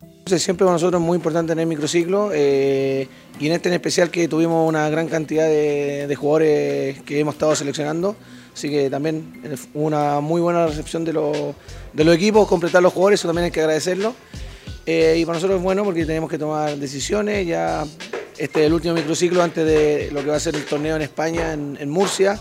[0.00, 3.06] Entonces, siempre para nosotros es muy importante tener microciclo eh,
[3.38, 7.34] y en este en especial que tuvimos una gran cantidad de, de jugadores que hemos
[7.34, 8.16] estado seleccionando,
[8.52, 9.42] así que también
[9.74, 11.54] una muy buena recepción de, los-
[11.92, 14.14] de los equipos, completar los jugadores, eso también hay que agradecerlo.
[14.86, 17.84] Eh, y para nosotros es bueno porque tenemos que tomar decisiones, ya
[18.36, 21.02] este es el último microciclo antes de lo que va a ser el torneo en
[21.02, 22.38] España, en, en Murcia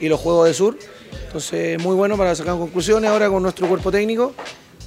[0.00, 0.78] y los Juegos de Sur.
[1.26, 4.32] Entonces, muy bueno para sacar conclusiones ahora con nuestro cuerpo técnico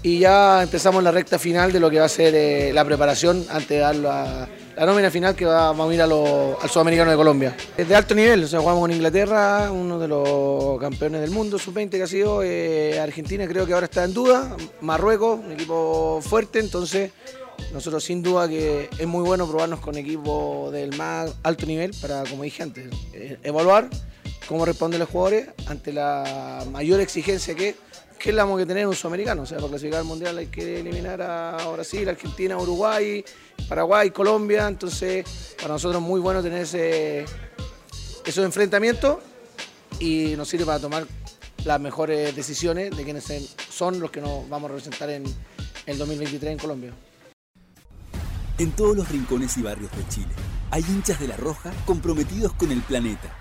[0.02, 3.46] y ya empezamos la recta final de lo que va a ser eh, la preparación
[3.50, 7.18] antes de dar la, la nómina final que va- vamos a ir al Sudamericano de
[7.18, 7.56] Colombia.
[7.78, 11.90] Es de alto nivel, o jugamos con Inglaterra, uno de los campeones del mundo, sub-20
[11.90, 16.60] que ha sido, eh, Argentina creo que ahora está en duda, Marruecos, un equipo fuerte,
[16.60, 17.12] entonces
[17.74, 22.24] nosotros sin duda que es muy bueno probarnos con equipos del más alto nivel para,
[22.24, 23.90] como dije antes, eh, evaluar
[24.50, 27.76] cómo responden los jugadores ante la mayor exigencia que,
[28.18, 29.44] que es la que tener un sudamericano.
[29.44, 33.24] O sea, para clasificar al mundial hay que eliminar a Brasil, Argentina, Uruguay,
[33.68, 34.68] Paraguay, Colombia.
[34.68, 37.26] Entonces, para nosotros es muy bueno tener ese,
[38.26, 39.20] esos enfrentamientos
[40.00, 41.06] y nos sirve para tomar
[41.64, 43.26] las mejores decisiones de quienes
[43.70, 45.26] son los que nos vamos a representar en
[45.86, 46.94] el 2023 en Colombia.
[48.58, 50.34] En todos los rincones y barrios de Chile
[50.72, 53.39] hay hinchas de la Roja comprometidos con el planeta.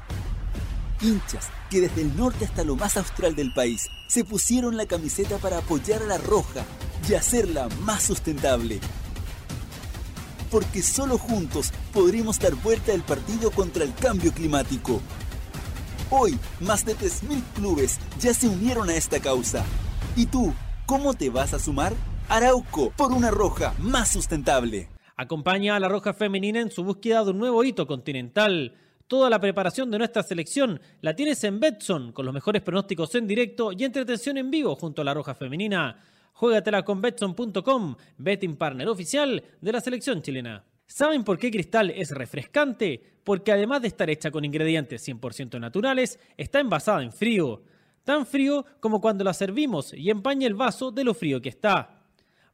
[1.01, 5.39] Hinchas que desde el norte hasta lo más austral del país se pusieron la camiseta
[5.39, 6.65] para apoyar a la Roja
[7.09, 8.81] y hacerla más sustentable.
[10.51, 15.01] Porque solo juntos podremos dar vuelta al partido contra el cambio climático.
[16.11, 19.63] Hoy, más de 3.000 clubes ya se unieron a esta causa.
[20.17, 20.55] ¿Y tú,
[20.89, 21.93] ¿Cómo te vas a sumar?
[22.31, 24.89] Arauco, por una roja más sustentable.
[25.19, 28.75] Acompaña a la Roja Femenina en su búsqueda de un nuevo hito continental.
[29.09, 33.27] Toda la preparación de nuestra selección la tienes en Betson, con los mejores pronósticos en
[33.27, 35.99] directo y entretención en vivo junto a la Roja Femenina.
[36.35, 40.63] Juégatela con Betson.com, betting partner oficial de la selección chilena.
[40.87, 43.03] ¿Saben por qué Cristal es refrescante?
[43.25, 47.63] Porque además de estar hecha con ingredientes 100% naturales, está envasada en frío.
[48.05, 52.05] Tan frío como cuando la servimos y empaña el vaso de lo frío que está.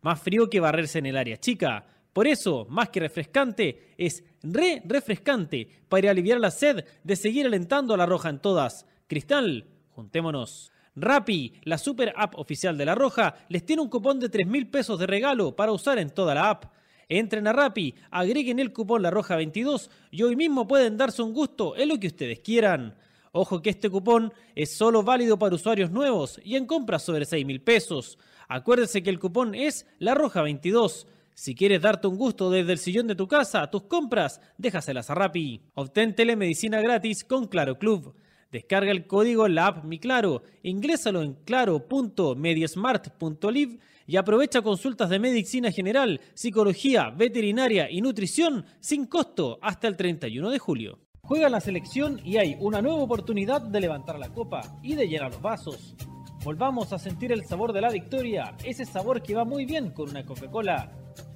[0.03, 1.85] Más frío que barrerse en el área chica.
[2.15, 7.93] Por eso, más que refrescante, es re refrescante para aliviar la sed de seguir alentando
[7.93, 8.87] a la roja en todas.
[9.09, 10.71] Cristal, juntémonos.
[10.97, 14.69] Rappi, la super app oficial de la Roja, les tiene un cupón de 3 mil
[14.69, 16.67] pesos de regalo para usar en toda la app.
[17.09, 21.35] Entren a Rappi, agreguen el cupón La Roja 22 y hoy mismo pueden darse un
[21.35, 22.95] gusto en lo que ustedes quieran.
[23.33, 27.45] Ojo que este cupón es solo válido para usuarios nuevos y en compras sobre 6
[27.45, 28.17] mil pesos.
[28.47, 31.09] Acuérdense que el cupón es La Roja 22.
[31.35, 35.15] Si quieres darte un gusto desde el sillón de tu casa, tus compras, déjaselas a
[35.15, 35.61] Rappi.
[35.75, 38.15] Obtén telemedicina gratis con Claro Club.
[38.53, 46.21] Descarga el código en Mi Claro, ingrésalo en claro.mediasmart.live y aprovecha consultas de medicina general,
[46.35, 51.01] psicología, veterinaria y nutrición sin costo hasta el 31 de julio.
[51.23, 55.33] Juega la selección y hay una nueva oportunidad de levantar la copa y de llenar
[55.33, 55.97] los vasos.
[56.45, 60.11] Volvamos a sentir el sabor de la victoria, ese sabor que va muy bien con
[60.11, 60.93] una Coca-Cola.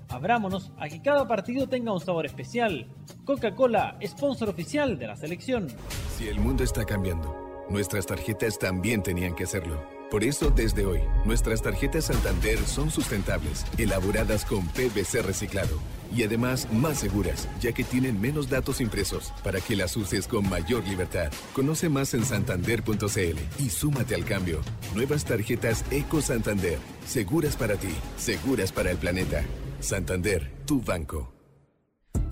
[0.08, 2.86] Abrámonos a que cada partido tenga un sabor especial.
[3.24, 5.68] Coca-Cola, sponsor oficial de la selección.
[6.16, 9.98] Si el mundo está cambiando, nuestras tarjetas también tenían que hacerlo.
[10.10, 15.78] Por eso, desde hoy, nuestras tarjetas Santander son sustentables, elaboradas con PVC reciclado
[16.16, 20.48] y además más seguras, ya que tienen menos datos impresos para que las uses con
[20.48, 21.30] mayor libertad.
[21.52, 24.62] Conoce más en santander.cl y súmate al cambio.
[24.94, 29.44] Nuevas tarjetas Eco Santander, seguras para ti, seguras para el planeta.
[29.80, 31.32] Santander, tu banco.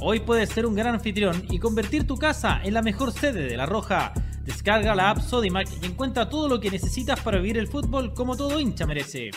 [0.01, 3.57] Hoy puedes ser un gran anfitrión y convertir tu casa en la mejor sede de
[3.57, 4.13] La Roja.
[4.45, 8.37] Descarga la app Sodimac y encuentra todo lo que necesitas para vivir el fútbol como
[8.37, 9.31] todo hincha merece.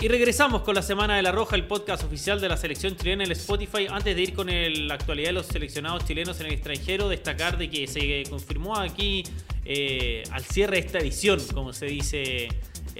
[0.00, 3.22] Y regresamos con la Semana de la Roja, el podcast oficial de la selección chilena
[3.22, 3.86] en el Spotify.
[3.90, 7.70] Antes de ir con la actualidad de los seleccionados chilenos en el extranjero, destacar de
[7.70, 9.24] que se confirmó aquí
[9.64, 12.48] eh, al cierre de esta edición, como se dice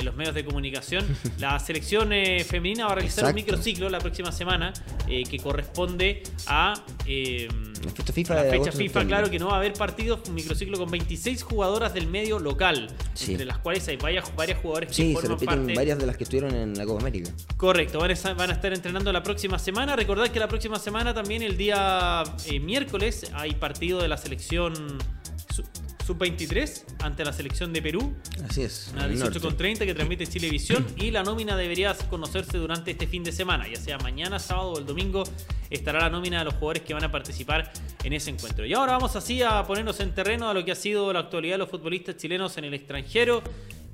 [0.00, 1.06] en los medios de comunicación,
[1.38, 4.72] la selección eh, femenina va a realizar un microciclo la próxima semana
[5.08, 6.74] eh, que corresponde a
[7.06, 7.48] eh,
[7.84, 10.90] La fecha FIFA la fecha claro que no va a haber partidos, un microciclo con
[10.90, 13.32] 26 jugadoras del medio local, Sí.
[13.32, 15.74] entre las cuales hay varias, varias jugadores que Sí, se forman repiten parte.
[15.74, 17.30] varias de las que estuvieron en la Copa América.
[17.56, 19.96] Correcto, van a, estar, van a estar entrenando la próxima semana.
[19.96, 24.98] Recordad que la próxima semana también, el día eh, miércoles, hay partido de la selección
[26.10, 28.14] sub-23 ante la selección de Perú.
[28.48, 28.92] Así es.
[28.96, 29.40] A en el 18 norte.
[29.40, 33.68] con 30 que transmite Chilevisión y la nómina debería conocerse durante este fin de semana,
[33.68, 35.24] ya sea mañana, sábado o el domingo
[35.70, 38.66] estará la nómina de los jugadores que van a participar en ese encuentro.
[38.66, 41.54] Y ahora vamos así a ponernos en terreno a lo que ha sido la actualidad
[41.54, 43.42] de los futbolistas chilenos en el extranjero.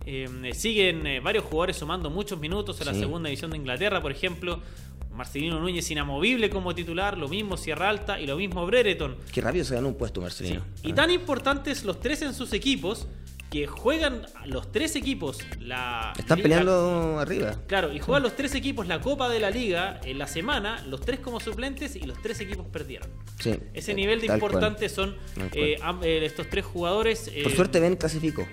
[0.07, 4.13] Eh, siguen eh, varios jugadores sumando muchos minutos en la segunda división de Inglaterra, por
[4.13, 4.63] ejemplo.
[5.17, 9.17] Marcelino Núñez inamovible como titular, lo mismo Sierra Alta y lo mismo Brereton.
[9.33, 10.65] Qué rápido se ganó un puesto, Marcelino.
[10.83, 13.09] Y tan importantes los tres en sus equipos
[13.51, 17.57] que juegan los tres equipos la Están la- peleando arriba.
[17.69, 21.01] claro, y juegan los tres equipos la Copa de la Liga en la semana, los
[21.01, 23.09] tres como suplentes y los tres equipos perdieron.
[23.39, 23.55] Sí.
[23.73, 24.39] Ese eh, nivel de cual.
[24.39, 25.17] importantes son
[25.55, 27.31] eh, eh, estos tres jugadores.
[27.33, 28.47] eh, Por suerte Ben clasificó.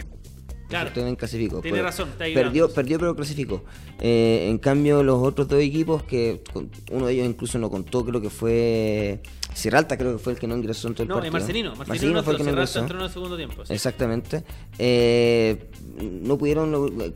[0.74, 0.86] Claro.
[0.88, 1.62] Por suerte Ben clasificó.
[1.62, 3.64] Tiene Pero razón, está Perdió, perdió pero clasificó.
[4.00, 6.42] Eh, en cambio, los otros dos equipos, que
[6.92, 9.22] uno de ellos incluso no contó, creo que fue
[9.54, 11.34] Sierra Alta, creo que fue el que no ingresó en todo el no, partido.
[11.34, 12.80] Marcelino, Marcelino, fue el que no ingresó.
[12.80, 13.66] entró en el segundo tiempo.
[13.66, 13.74] sí.
[13.74, 14.44] Exactamente.
[14.80, 17.14] Eh, no pudieron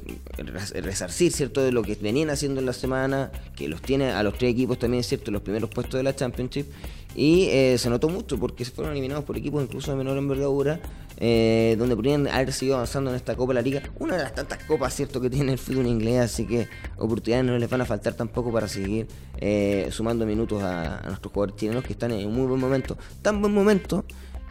[0.74, 4.38] resarcir, ¿cierto?, de lo que venían haciendo en la semana, que los tiene a los
[4.38, 6.68] tres equipos también, ¿cierto?, en los primeros puestos de la Championship.
[7.16, 10.80] Y eh, se notó mucho porque se fueron eliminados por equipos incluso de menor envergadura,
[11.18, 13.82] eh, donde podrían haber seguido avanzando en esta Copa de la Liga.
[14.00, 17.58] Una de las tantas copas, ¿cierto?, que tiene el fútbol inglés, así que oportunidades no
[17.58, 19.08] les van a faltar tampoco para seguir
[19.40, 22.98] eh, sumando minutos a, a nuestros jugadores chilenos que están en un muy buen momento.
[23.22, 24.06] Tan buen momento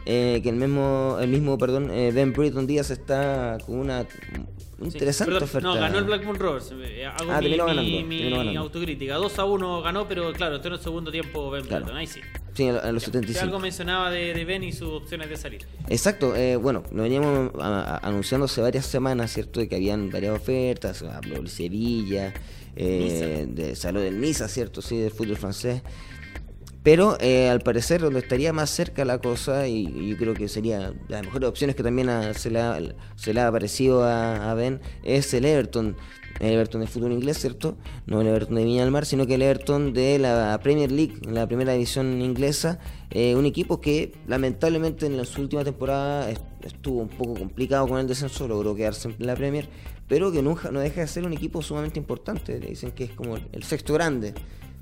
[0.09, 4.03] eh, que el mismo, el mismo perdón, eh, Ben Britton Díaz está con una
[4.79, 5.67] Sí, interesante oferta.
[5.67, 6.71] No, ganó el Blackburn Rovers.
[6.83, 8.59] Eh, Hago Ah, mi, mi- ganando, mi ganando.
[8.61, 9.15] autocrítica.
[9.15, 11.85] 2 a 1 ganó, pero claro, entró en el segundo tiempo Ben Claro.
[11.85, 12.19] Brereton, Ahí sí.
[12.53, 13.43] Sí, en los Que 75.
[13.43, 15.65] algo mencionaba de, de Ben y sus opciones de salir.
[15.89, 19.59] Exacto, eh, bueno, lo veníamos a- a- anunciando hace varias semanas, ¿cierto?
[19.59, 22.33] De que habían varias ofertas, habló de Sevilla,
[22.75, 24.81] eh, de Salud del Niza, ¿cierto?
[24.83, 25.81] Sí, del fútbol francés.
[26.87, 30.93] Pero eh, al parecer donde estaría más cerca la cosa, y, yo creo que sería
[31.09, 32.79] las mejores opciones que también se, le ha,
[33.17, 35.97] se le ha parecido a, Ben, es el Everton.
[36.39, 37.75] El Everton de fútbol inglés, ¿cierto?
[38.05, 41.15] No el Everton de Viña del Mar, sino que el Everton de la Premier League,
[41.29, 42.79] la primera división inglesa.
[43.11, 47.85] eh, un equipo que lamentablemente en la- su última temporada est- estuvo un poco complicado
[47.85, 49.67] con el descenso, logró quedarse en la Premier,
[50.07, 52.57] pero que nunca, no deja de ser un equipo sumamente importante.
[52.61, 54.33] Le dicen que es como el sexto grande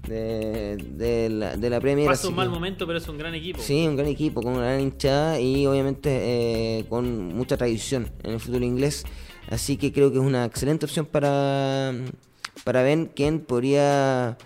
[0.08, 2.08] de, de la, de la Premier.
[2.08, 3.62] Pasa un mal momento, pero es un gran equipo.
[3.62, 6.10] Sí, un gran equipo, con una gran hinchada y obviamente
[6.80, 9.06] eh, con mucha tradición en el fútbol inglés.
[9.50, 11.94] Así que creo que es una excelente opción para,
[12.64, 14.38] para Ben, quien podría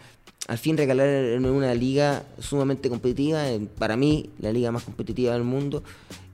[0.47, 3.43] al fin regalar en una liga sumamente competitiva,
[3.77, 5.83] para mí la liga más competitiva del mundo,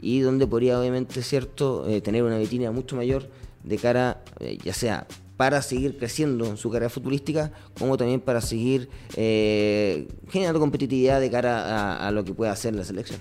[0.02, 3.30] y donde podría obviamente, cierto, eh, tener una vitrina mucho mayor
[3.64, 5.06] de cara, eh, ya sea
[5.38, 11.30] para seguir creciendo en su carrera futbolística, como también para seguir eh, generando competitividad de
[11.30, 11.66] cara
[11.98, 13.20] a, a lo que pueda hacer la selección.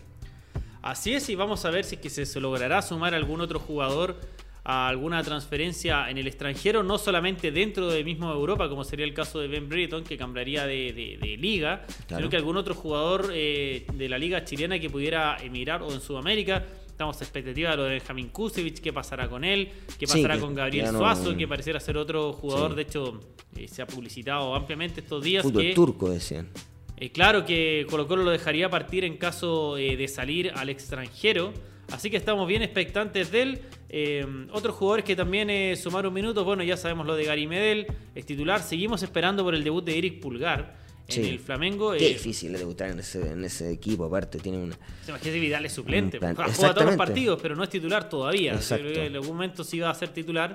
[0.82, 4.20] Así es, y vamos a ver si es que se, logrará sumar algún otro jugador
[4.66, 9.12] a alguna transferencia en el extranjero, no solamente dentro de mismo Europa, como sería el
[9.12, 12.20] caso de Ben Britton, que cambiaría de, de- de liga, Claro.
[12.22, 16.00] sino que algún otro jugador eh, de la liga chilena que pudiera emigrar o en
[16.00, 16.64] Sudamérica.
[16.94, 20.54] Estamos a expectativa de lo de Benjamín Kusevich, qué pasará con él, qué pasará con
[20.54, 22.76] Gabriel no- Suazo, que pareciera ser otro jugador, Sí.
[22.76, 23.20] de hecho
[23.56, 25.42] eh, se ha publicitado ampliamente estos días.
[25.42, 26.48] Fútbol que, turco, decían.
[26.96, 31.52] eh, claro que Colo Colo lo dejaría partir en caso eh, de salir al extranjero.
[31.90, 33.60] Así que estamos bien expectantes de él.
[33.88, 36.44] Eh, otros jugadores que también eh, sumaron minutos.
[36.44, 38.62] Bueno, ya sabemos lo de Gary Medel, es titular.
[38.62, 40.76] Seguimos esperando por el debut de Eric Pulgar
[41.08, 41.28] en Sí.
[41.28, 41.92] el Flamengo.
[41.92, 44.78] Qué Eh, difícil es debutar en ese, en ese equipo, aparte, tiene una...
[45.04, 46.18] se imagina Vidal es suplente.
[46.18, 48.58] Plan- Juega todos los partidos, pero no es titular todavía.
[48.70, 50.54] En algún momento sí va a ser titular.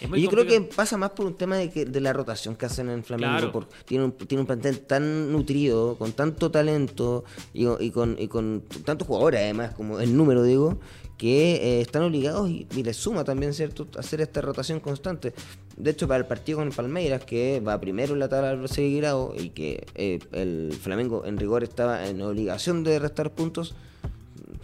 [0.00, 2.12] Es muy Y yo creo que pasa más por un tema de, que, de la
[2.12, 3.32] rotación que hacen en Flamengo.
[3.38, 3.52] Claro.
[3.52, 8.28] por- tiene, un, tiene un plantel tan nutrido, con tanto talento y, y con, y
[8.28, 10.80] con tantos jugadores, además, como el número, digo,
[11.16, 15.32] que eh, están obligados y, y les suma también, ¿cierto?, hacer esta rotación constante.
[15.76, 18.96] De hecho, para el partido con el Palmeiras, que va primero en la tabla del
[18.96, 23.74] grado y que eh, el Flamengo en rigor estaba en obligación de restar puntos,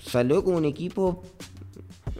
[0.03, 1.22] salió como un equipo.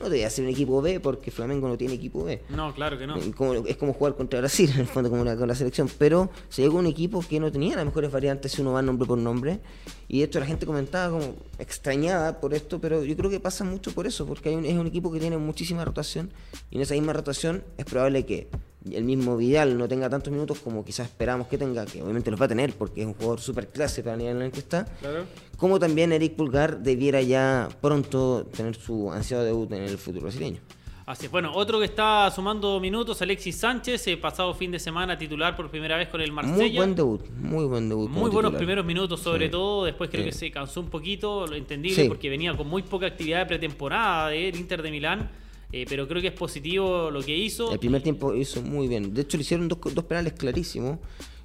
[0.01, 2.43] No debía ser un equipo B porque Flamengo no tiene equipo B.
[2.51, 3.17] No, claro que no.
[3.17, 5.89] Eh, como- es como jugar contra Brasil, en el fondo, como la, con la selección.
[5.97, 9.07] Pero se llegó un equipo que no tenía las mejores variantes si uno va nombre
[9.07, 9.61] por nombre.
[10.09, 13.65] Y de hecho la gente comentaba como extrañada por esto, pero yo creo que pasa
[13.65, 16.31] mucho por eso, porque hay un- es un equipo que tiene muchísima rotación.
[16.71, 18.49] Y en esa misma rotación es probable que
[18.91, 22.41] el mismo Vidal no tenga tantos minutos como quizás esperamos que tenga, que obviamente los
[22.41, 24.59] va a tener porque es un jugador súper clase para el nivel en el que
[24.61, 24.85] está.
[25.01, 25.25] Claro.
[25.57, 30.61] Como también Eric Pulgar debiera ya pronto tener su ansiado debut en el fútbol brasileño.
[31.05, 31.33] Así es.
[31.33, 35.69] Bueno, otro que está sumando minutos, Alexis Sánchez, eh, pasado fin de semana titular por
[35.69, 36.57] primera vez con el Marsella.
[36.59, 38.09] Muy buen debut, muy buen debut.
[38.09, 38.59] Muy buenos titular.
[38.59, 39.51] primeros minutos, sobre Sí.
[39.51, 39.85] todo.
[39.85, 40.31] Después creo Sí.
[40.31, 42.09] que se cansó un poquito, lo entendible, Sí.
[42.09, 45.31] porque venía con muy poca actividad de pretemporada del Inter de Milán.
[45.73, 47.73] Eh, pero creo que es positivo lo que hizo.
[47.73, 49.15] El primer tiempo hizo muy bien.
[49.15, 50.99] De hecho, le hicieron dos, dos penales clarísimos.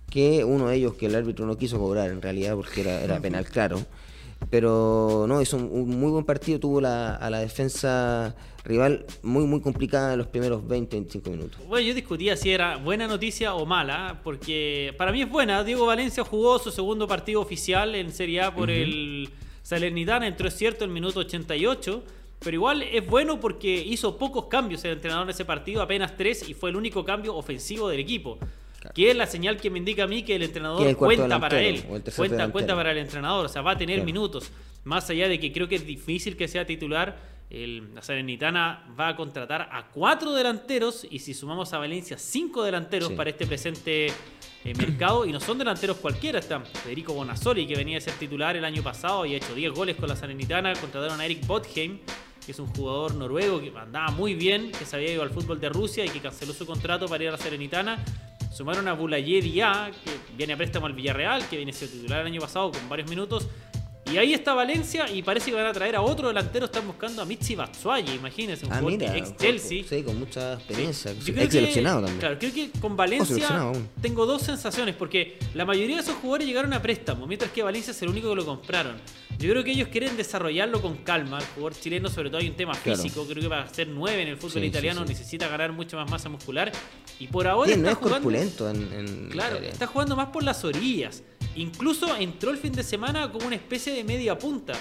[0.10, 3.20] Que uno de ellos que el árbitro no quiso cobrar en realidad porque era, era
[3.20, 3.86] penal claro.
[4.50, 6.60] Pero no, hizo un, un muy buen partido.
[6.60, 8.36] Tuvo la, a la defensa
[8.68, 11.60] rival muy, muy complicada en los primeros 20-25 minutos.
[11.68, 15.64] Bueno, yo discutía si era buena noticia o mala, porque para mí es buena.
[15.64, 19.30] Diego Valencia jugó su segundo partido oficial en Serie A por el
[19.64, 22.04] Salernitana, entró es cierto el minuto 88,
[22.40, 26.48] pero igual es bueno porque hizo pocos cambios el entrenador en ese partido, apenas tres,
[26.48, 28.38] y fue el único cambio ofensivo del equipo.
[28.94, 31.40] Que es la señal que me indica a mí que el entrenador Que el cuenta
[31.40, 32.52] para él, cuenta, delantero.
[32.52, 34.06] cuenta para el entrenador, o sea, va a tener Claro.
[34.06, 34.52] minutos.
[34.86, 37.18] Más allá de que creo que es difícil que sea titular,
[37.50, 42.64] el, la Salernitana va a contratar a cuatro delanteros y si sumamos a Valencia cinco
[42.64, 43.16] delanteros Sí.
[43.16, 47.96] para este presente eh, mercado y no son delanteros cualquiera, está Federico Bonazzoli que venía
[47.96, 51.20] de ser titular el año pasado y ha hecho 10 goles con la Salernitana, contrataron
[51.20, 52.00] a Eric Botheim
[52.48, 55.60] que es un jugador noruego que andaba muy bien, que se había ido al fútbol
[55.60, 58.02] de Rusia y que canceló su contrato para ir a la Salernitana.
[58.54, 62.22] Sumaron a Boulaye Dia, que viene a préstamo al Villarreal, que viene a ser titular
[62.22, 63.50] el año pasado con varios minutos.
[64.12, 66.66] Y ahí está Valencia y parece que van a traer a otro delantero.
[66.66, 69.16] Están buscando a Michi Batshuayi, imagínense, un Ah, mira.
[69.18, 69.84] ex Chelsea.
[69.88, 71.12] Sí, con mucha experiencia.
[71.14, 72.20] Yo creo Ex seleccionado también.
[72.20, 76.72] Claro, creo que con Valencia tengo dos sensaciones, porque la mayoría de esos jugadores llegaron
[76.74, 78.96] a préstamo, mientras que Valencia es el único que lo compraron.
[79.40, 81.38] Yo creo que ellos quieren desarrollarlo con calma.
[81.40, 83.02] El jugador chileno, sobre todo, hay un tema Claro.
[83.02, 83.26] físico.
[83.28, 85.10] Creo que para ser nueve en el fútbol Sí, sí, italiano sí.
[85.10, 86.72] necesita ganar mucha más masa muscular.
[87.20, 88.16] Y por ahora Sí, no está es jugando.
[88.24, 91.22] corpulento en, en Claro, está jugando más por las orillas.
[91.58, 94.74] Incluso entró el fin de semana como una especie de media punta,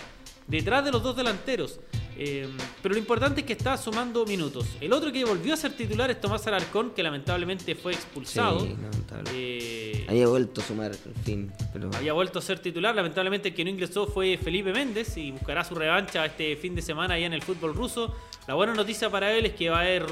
[0.47, 1.81] detrás de los dos delanteros.
[2.19, 2.49] Eh,
[2.83, 4.67] pero lo importante es que está sumando minutos.
[4.81, 8.61] El otro que volvió a ser titular es Tomás Alarcón, que lamentablemente fue expulsado.
[8.61, 9.31] Sí, lamentable.
[9.35, 11.53] Eh, Había vuelto a sumar, en fin.
[11.75, 11.91] Pero...
[11.95, 12.95] había vuelto a ser titular.
[12.95, 16.81] Lamentablemente el que no ingresó fue Felipe Méndez y buscará su revancha este fin de
[16.81, 18.15] semana allá en el fútbol ruso.
[18.47, 20.07] La buena noticia para él es que va a haber,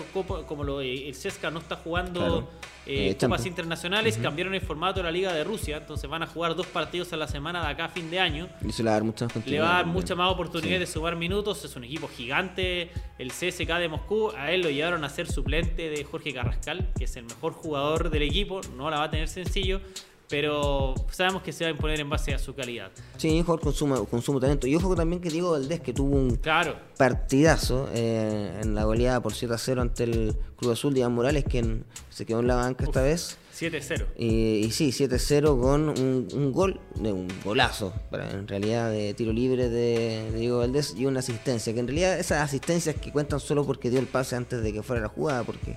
[0.47, 2.49] como lo, eh, el CESCA no está jugando Claro.
[2.87, 6.27] Eh, Eh, copas internacionales, cambiaron el formato de la Liga de Rusia, entonces van a
[6.27, 8.49] jugar dos partidos a la semana de acá a fin de año.
[8.65, 10.75] Y eso le va a dar mucha más Le va a dar mucha más oportunidad
[10.75, 10.79] Sí.
[10.81, 11.65] de sumar minutos.
[11.65, 12.91] Es un equipo gigante.
[13.19, 14.31] El CSK de Moscú.
[14.37, 18.11] A él lo llevaron a ser suplente de Jorge Carrascal, que es el mejor jugador
[18.11, 18.61] del equipo.
[18.77, 19.81] No la va a tener sencillo.
[20.29, 22.91] Pero sabemos que se va a imponer en base a su calidad.
[23.19, 23.61] Sí, un jugador
[24.09, 24.67] con sumo, talento.
[24.67, 26.77] Y ojo también que Diego Valdés, que tuvo un Claro.
[26.97, 31.45] partidazo eh, en la goleada por 7 a 0 ante el Cruz Azul Iván Morales,
[31.49, 33.37] quien se quedó en la banca esta vez.
[33.55, 34.07] 7-0.
[34.19, 34.27] Y,
[34.65, 39.69] y sí, 7-0 con un, un gol, de un golazo, en realidad de tiro libre
[39.69, 43.65] de, de Diego Valdés y una asistencia, que en realidad esas asistencias que cuentan solo
[43.65, 45.77] porque dio el pase antes de que fuera la jugada, porque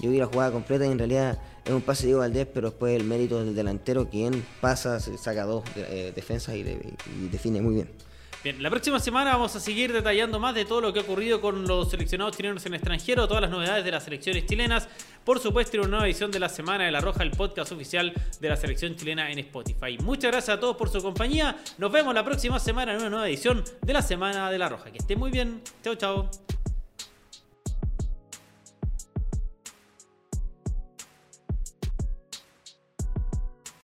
[0.00, 2.70] yo vi la jugada completa y en realidad es un pase de Diego Valdés, pero
[2.70, 7.60] después el mérito del delantero, quien pasa, saca dos eh, defensas y, de- y define
[7.62, 7.90] muy bien.
[8.42, 11.40] Bien, la próxima semana vamos a seguir detallando más de todo lo que ha ocurrido
[11.40, 14.86] con los seleccionados chilenos en el extranjero, todas las novedades de las selecciones chilenas.
[15.24, 18.12] Por supuesto, en una nueva edición de la Semana de la Roja, el podcast oficial
[18.42, 19.96] de la selección chilena en Spotify.
[20.02, 21.56] Muchas gracias a todos por su compañía.
[21.78, 24.90] Nos vemos la próxima semana en una nueva edición de la Semana de la Roja.
[24.92, 25.62] Que estén muy bien.
[25.82, 26.30] Chao, chao.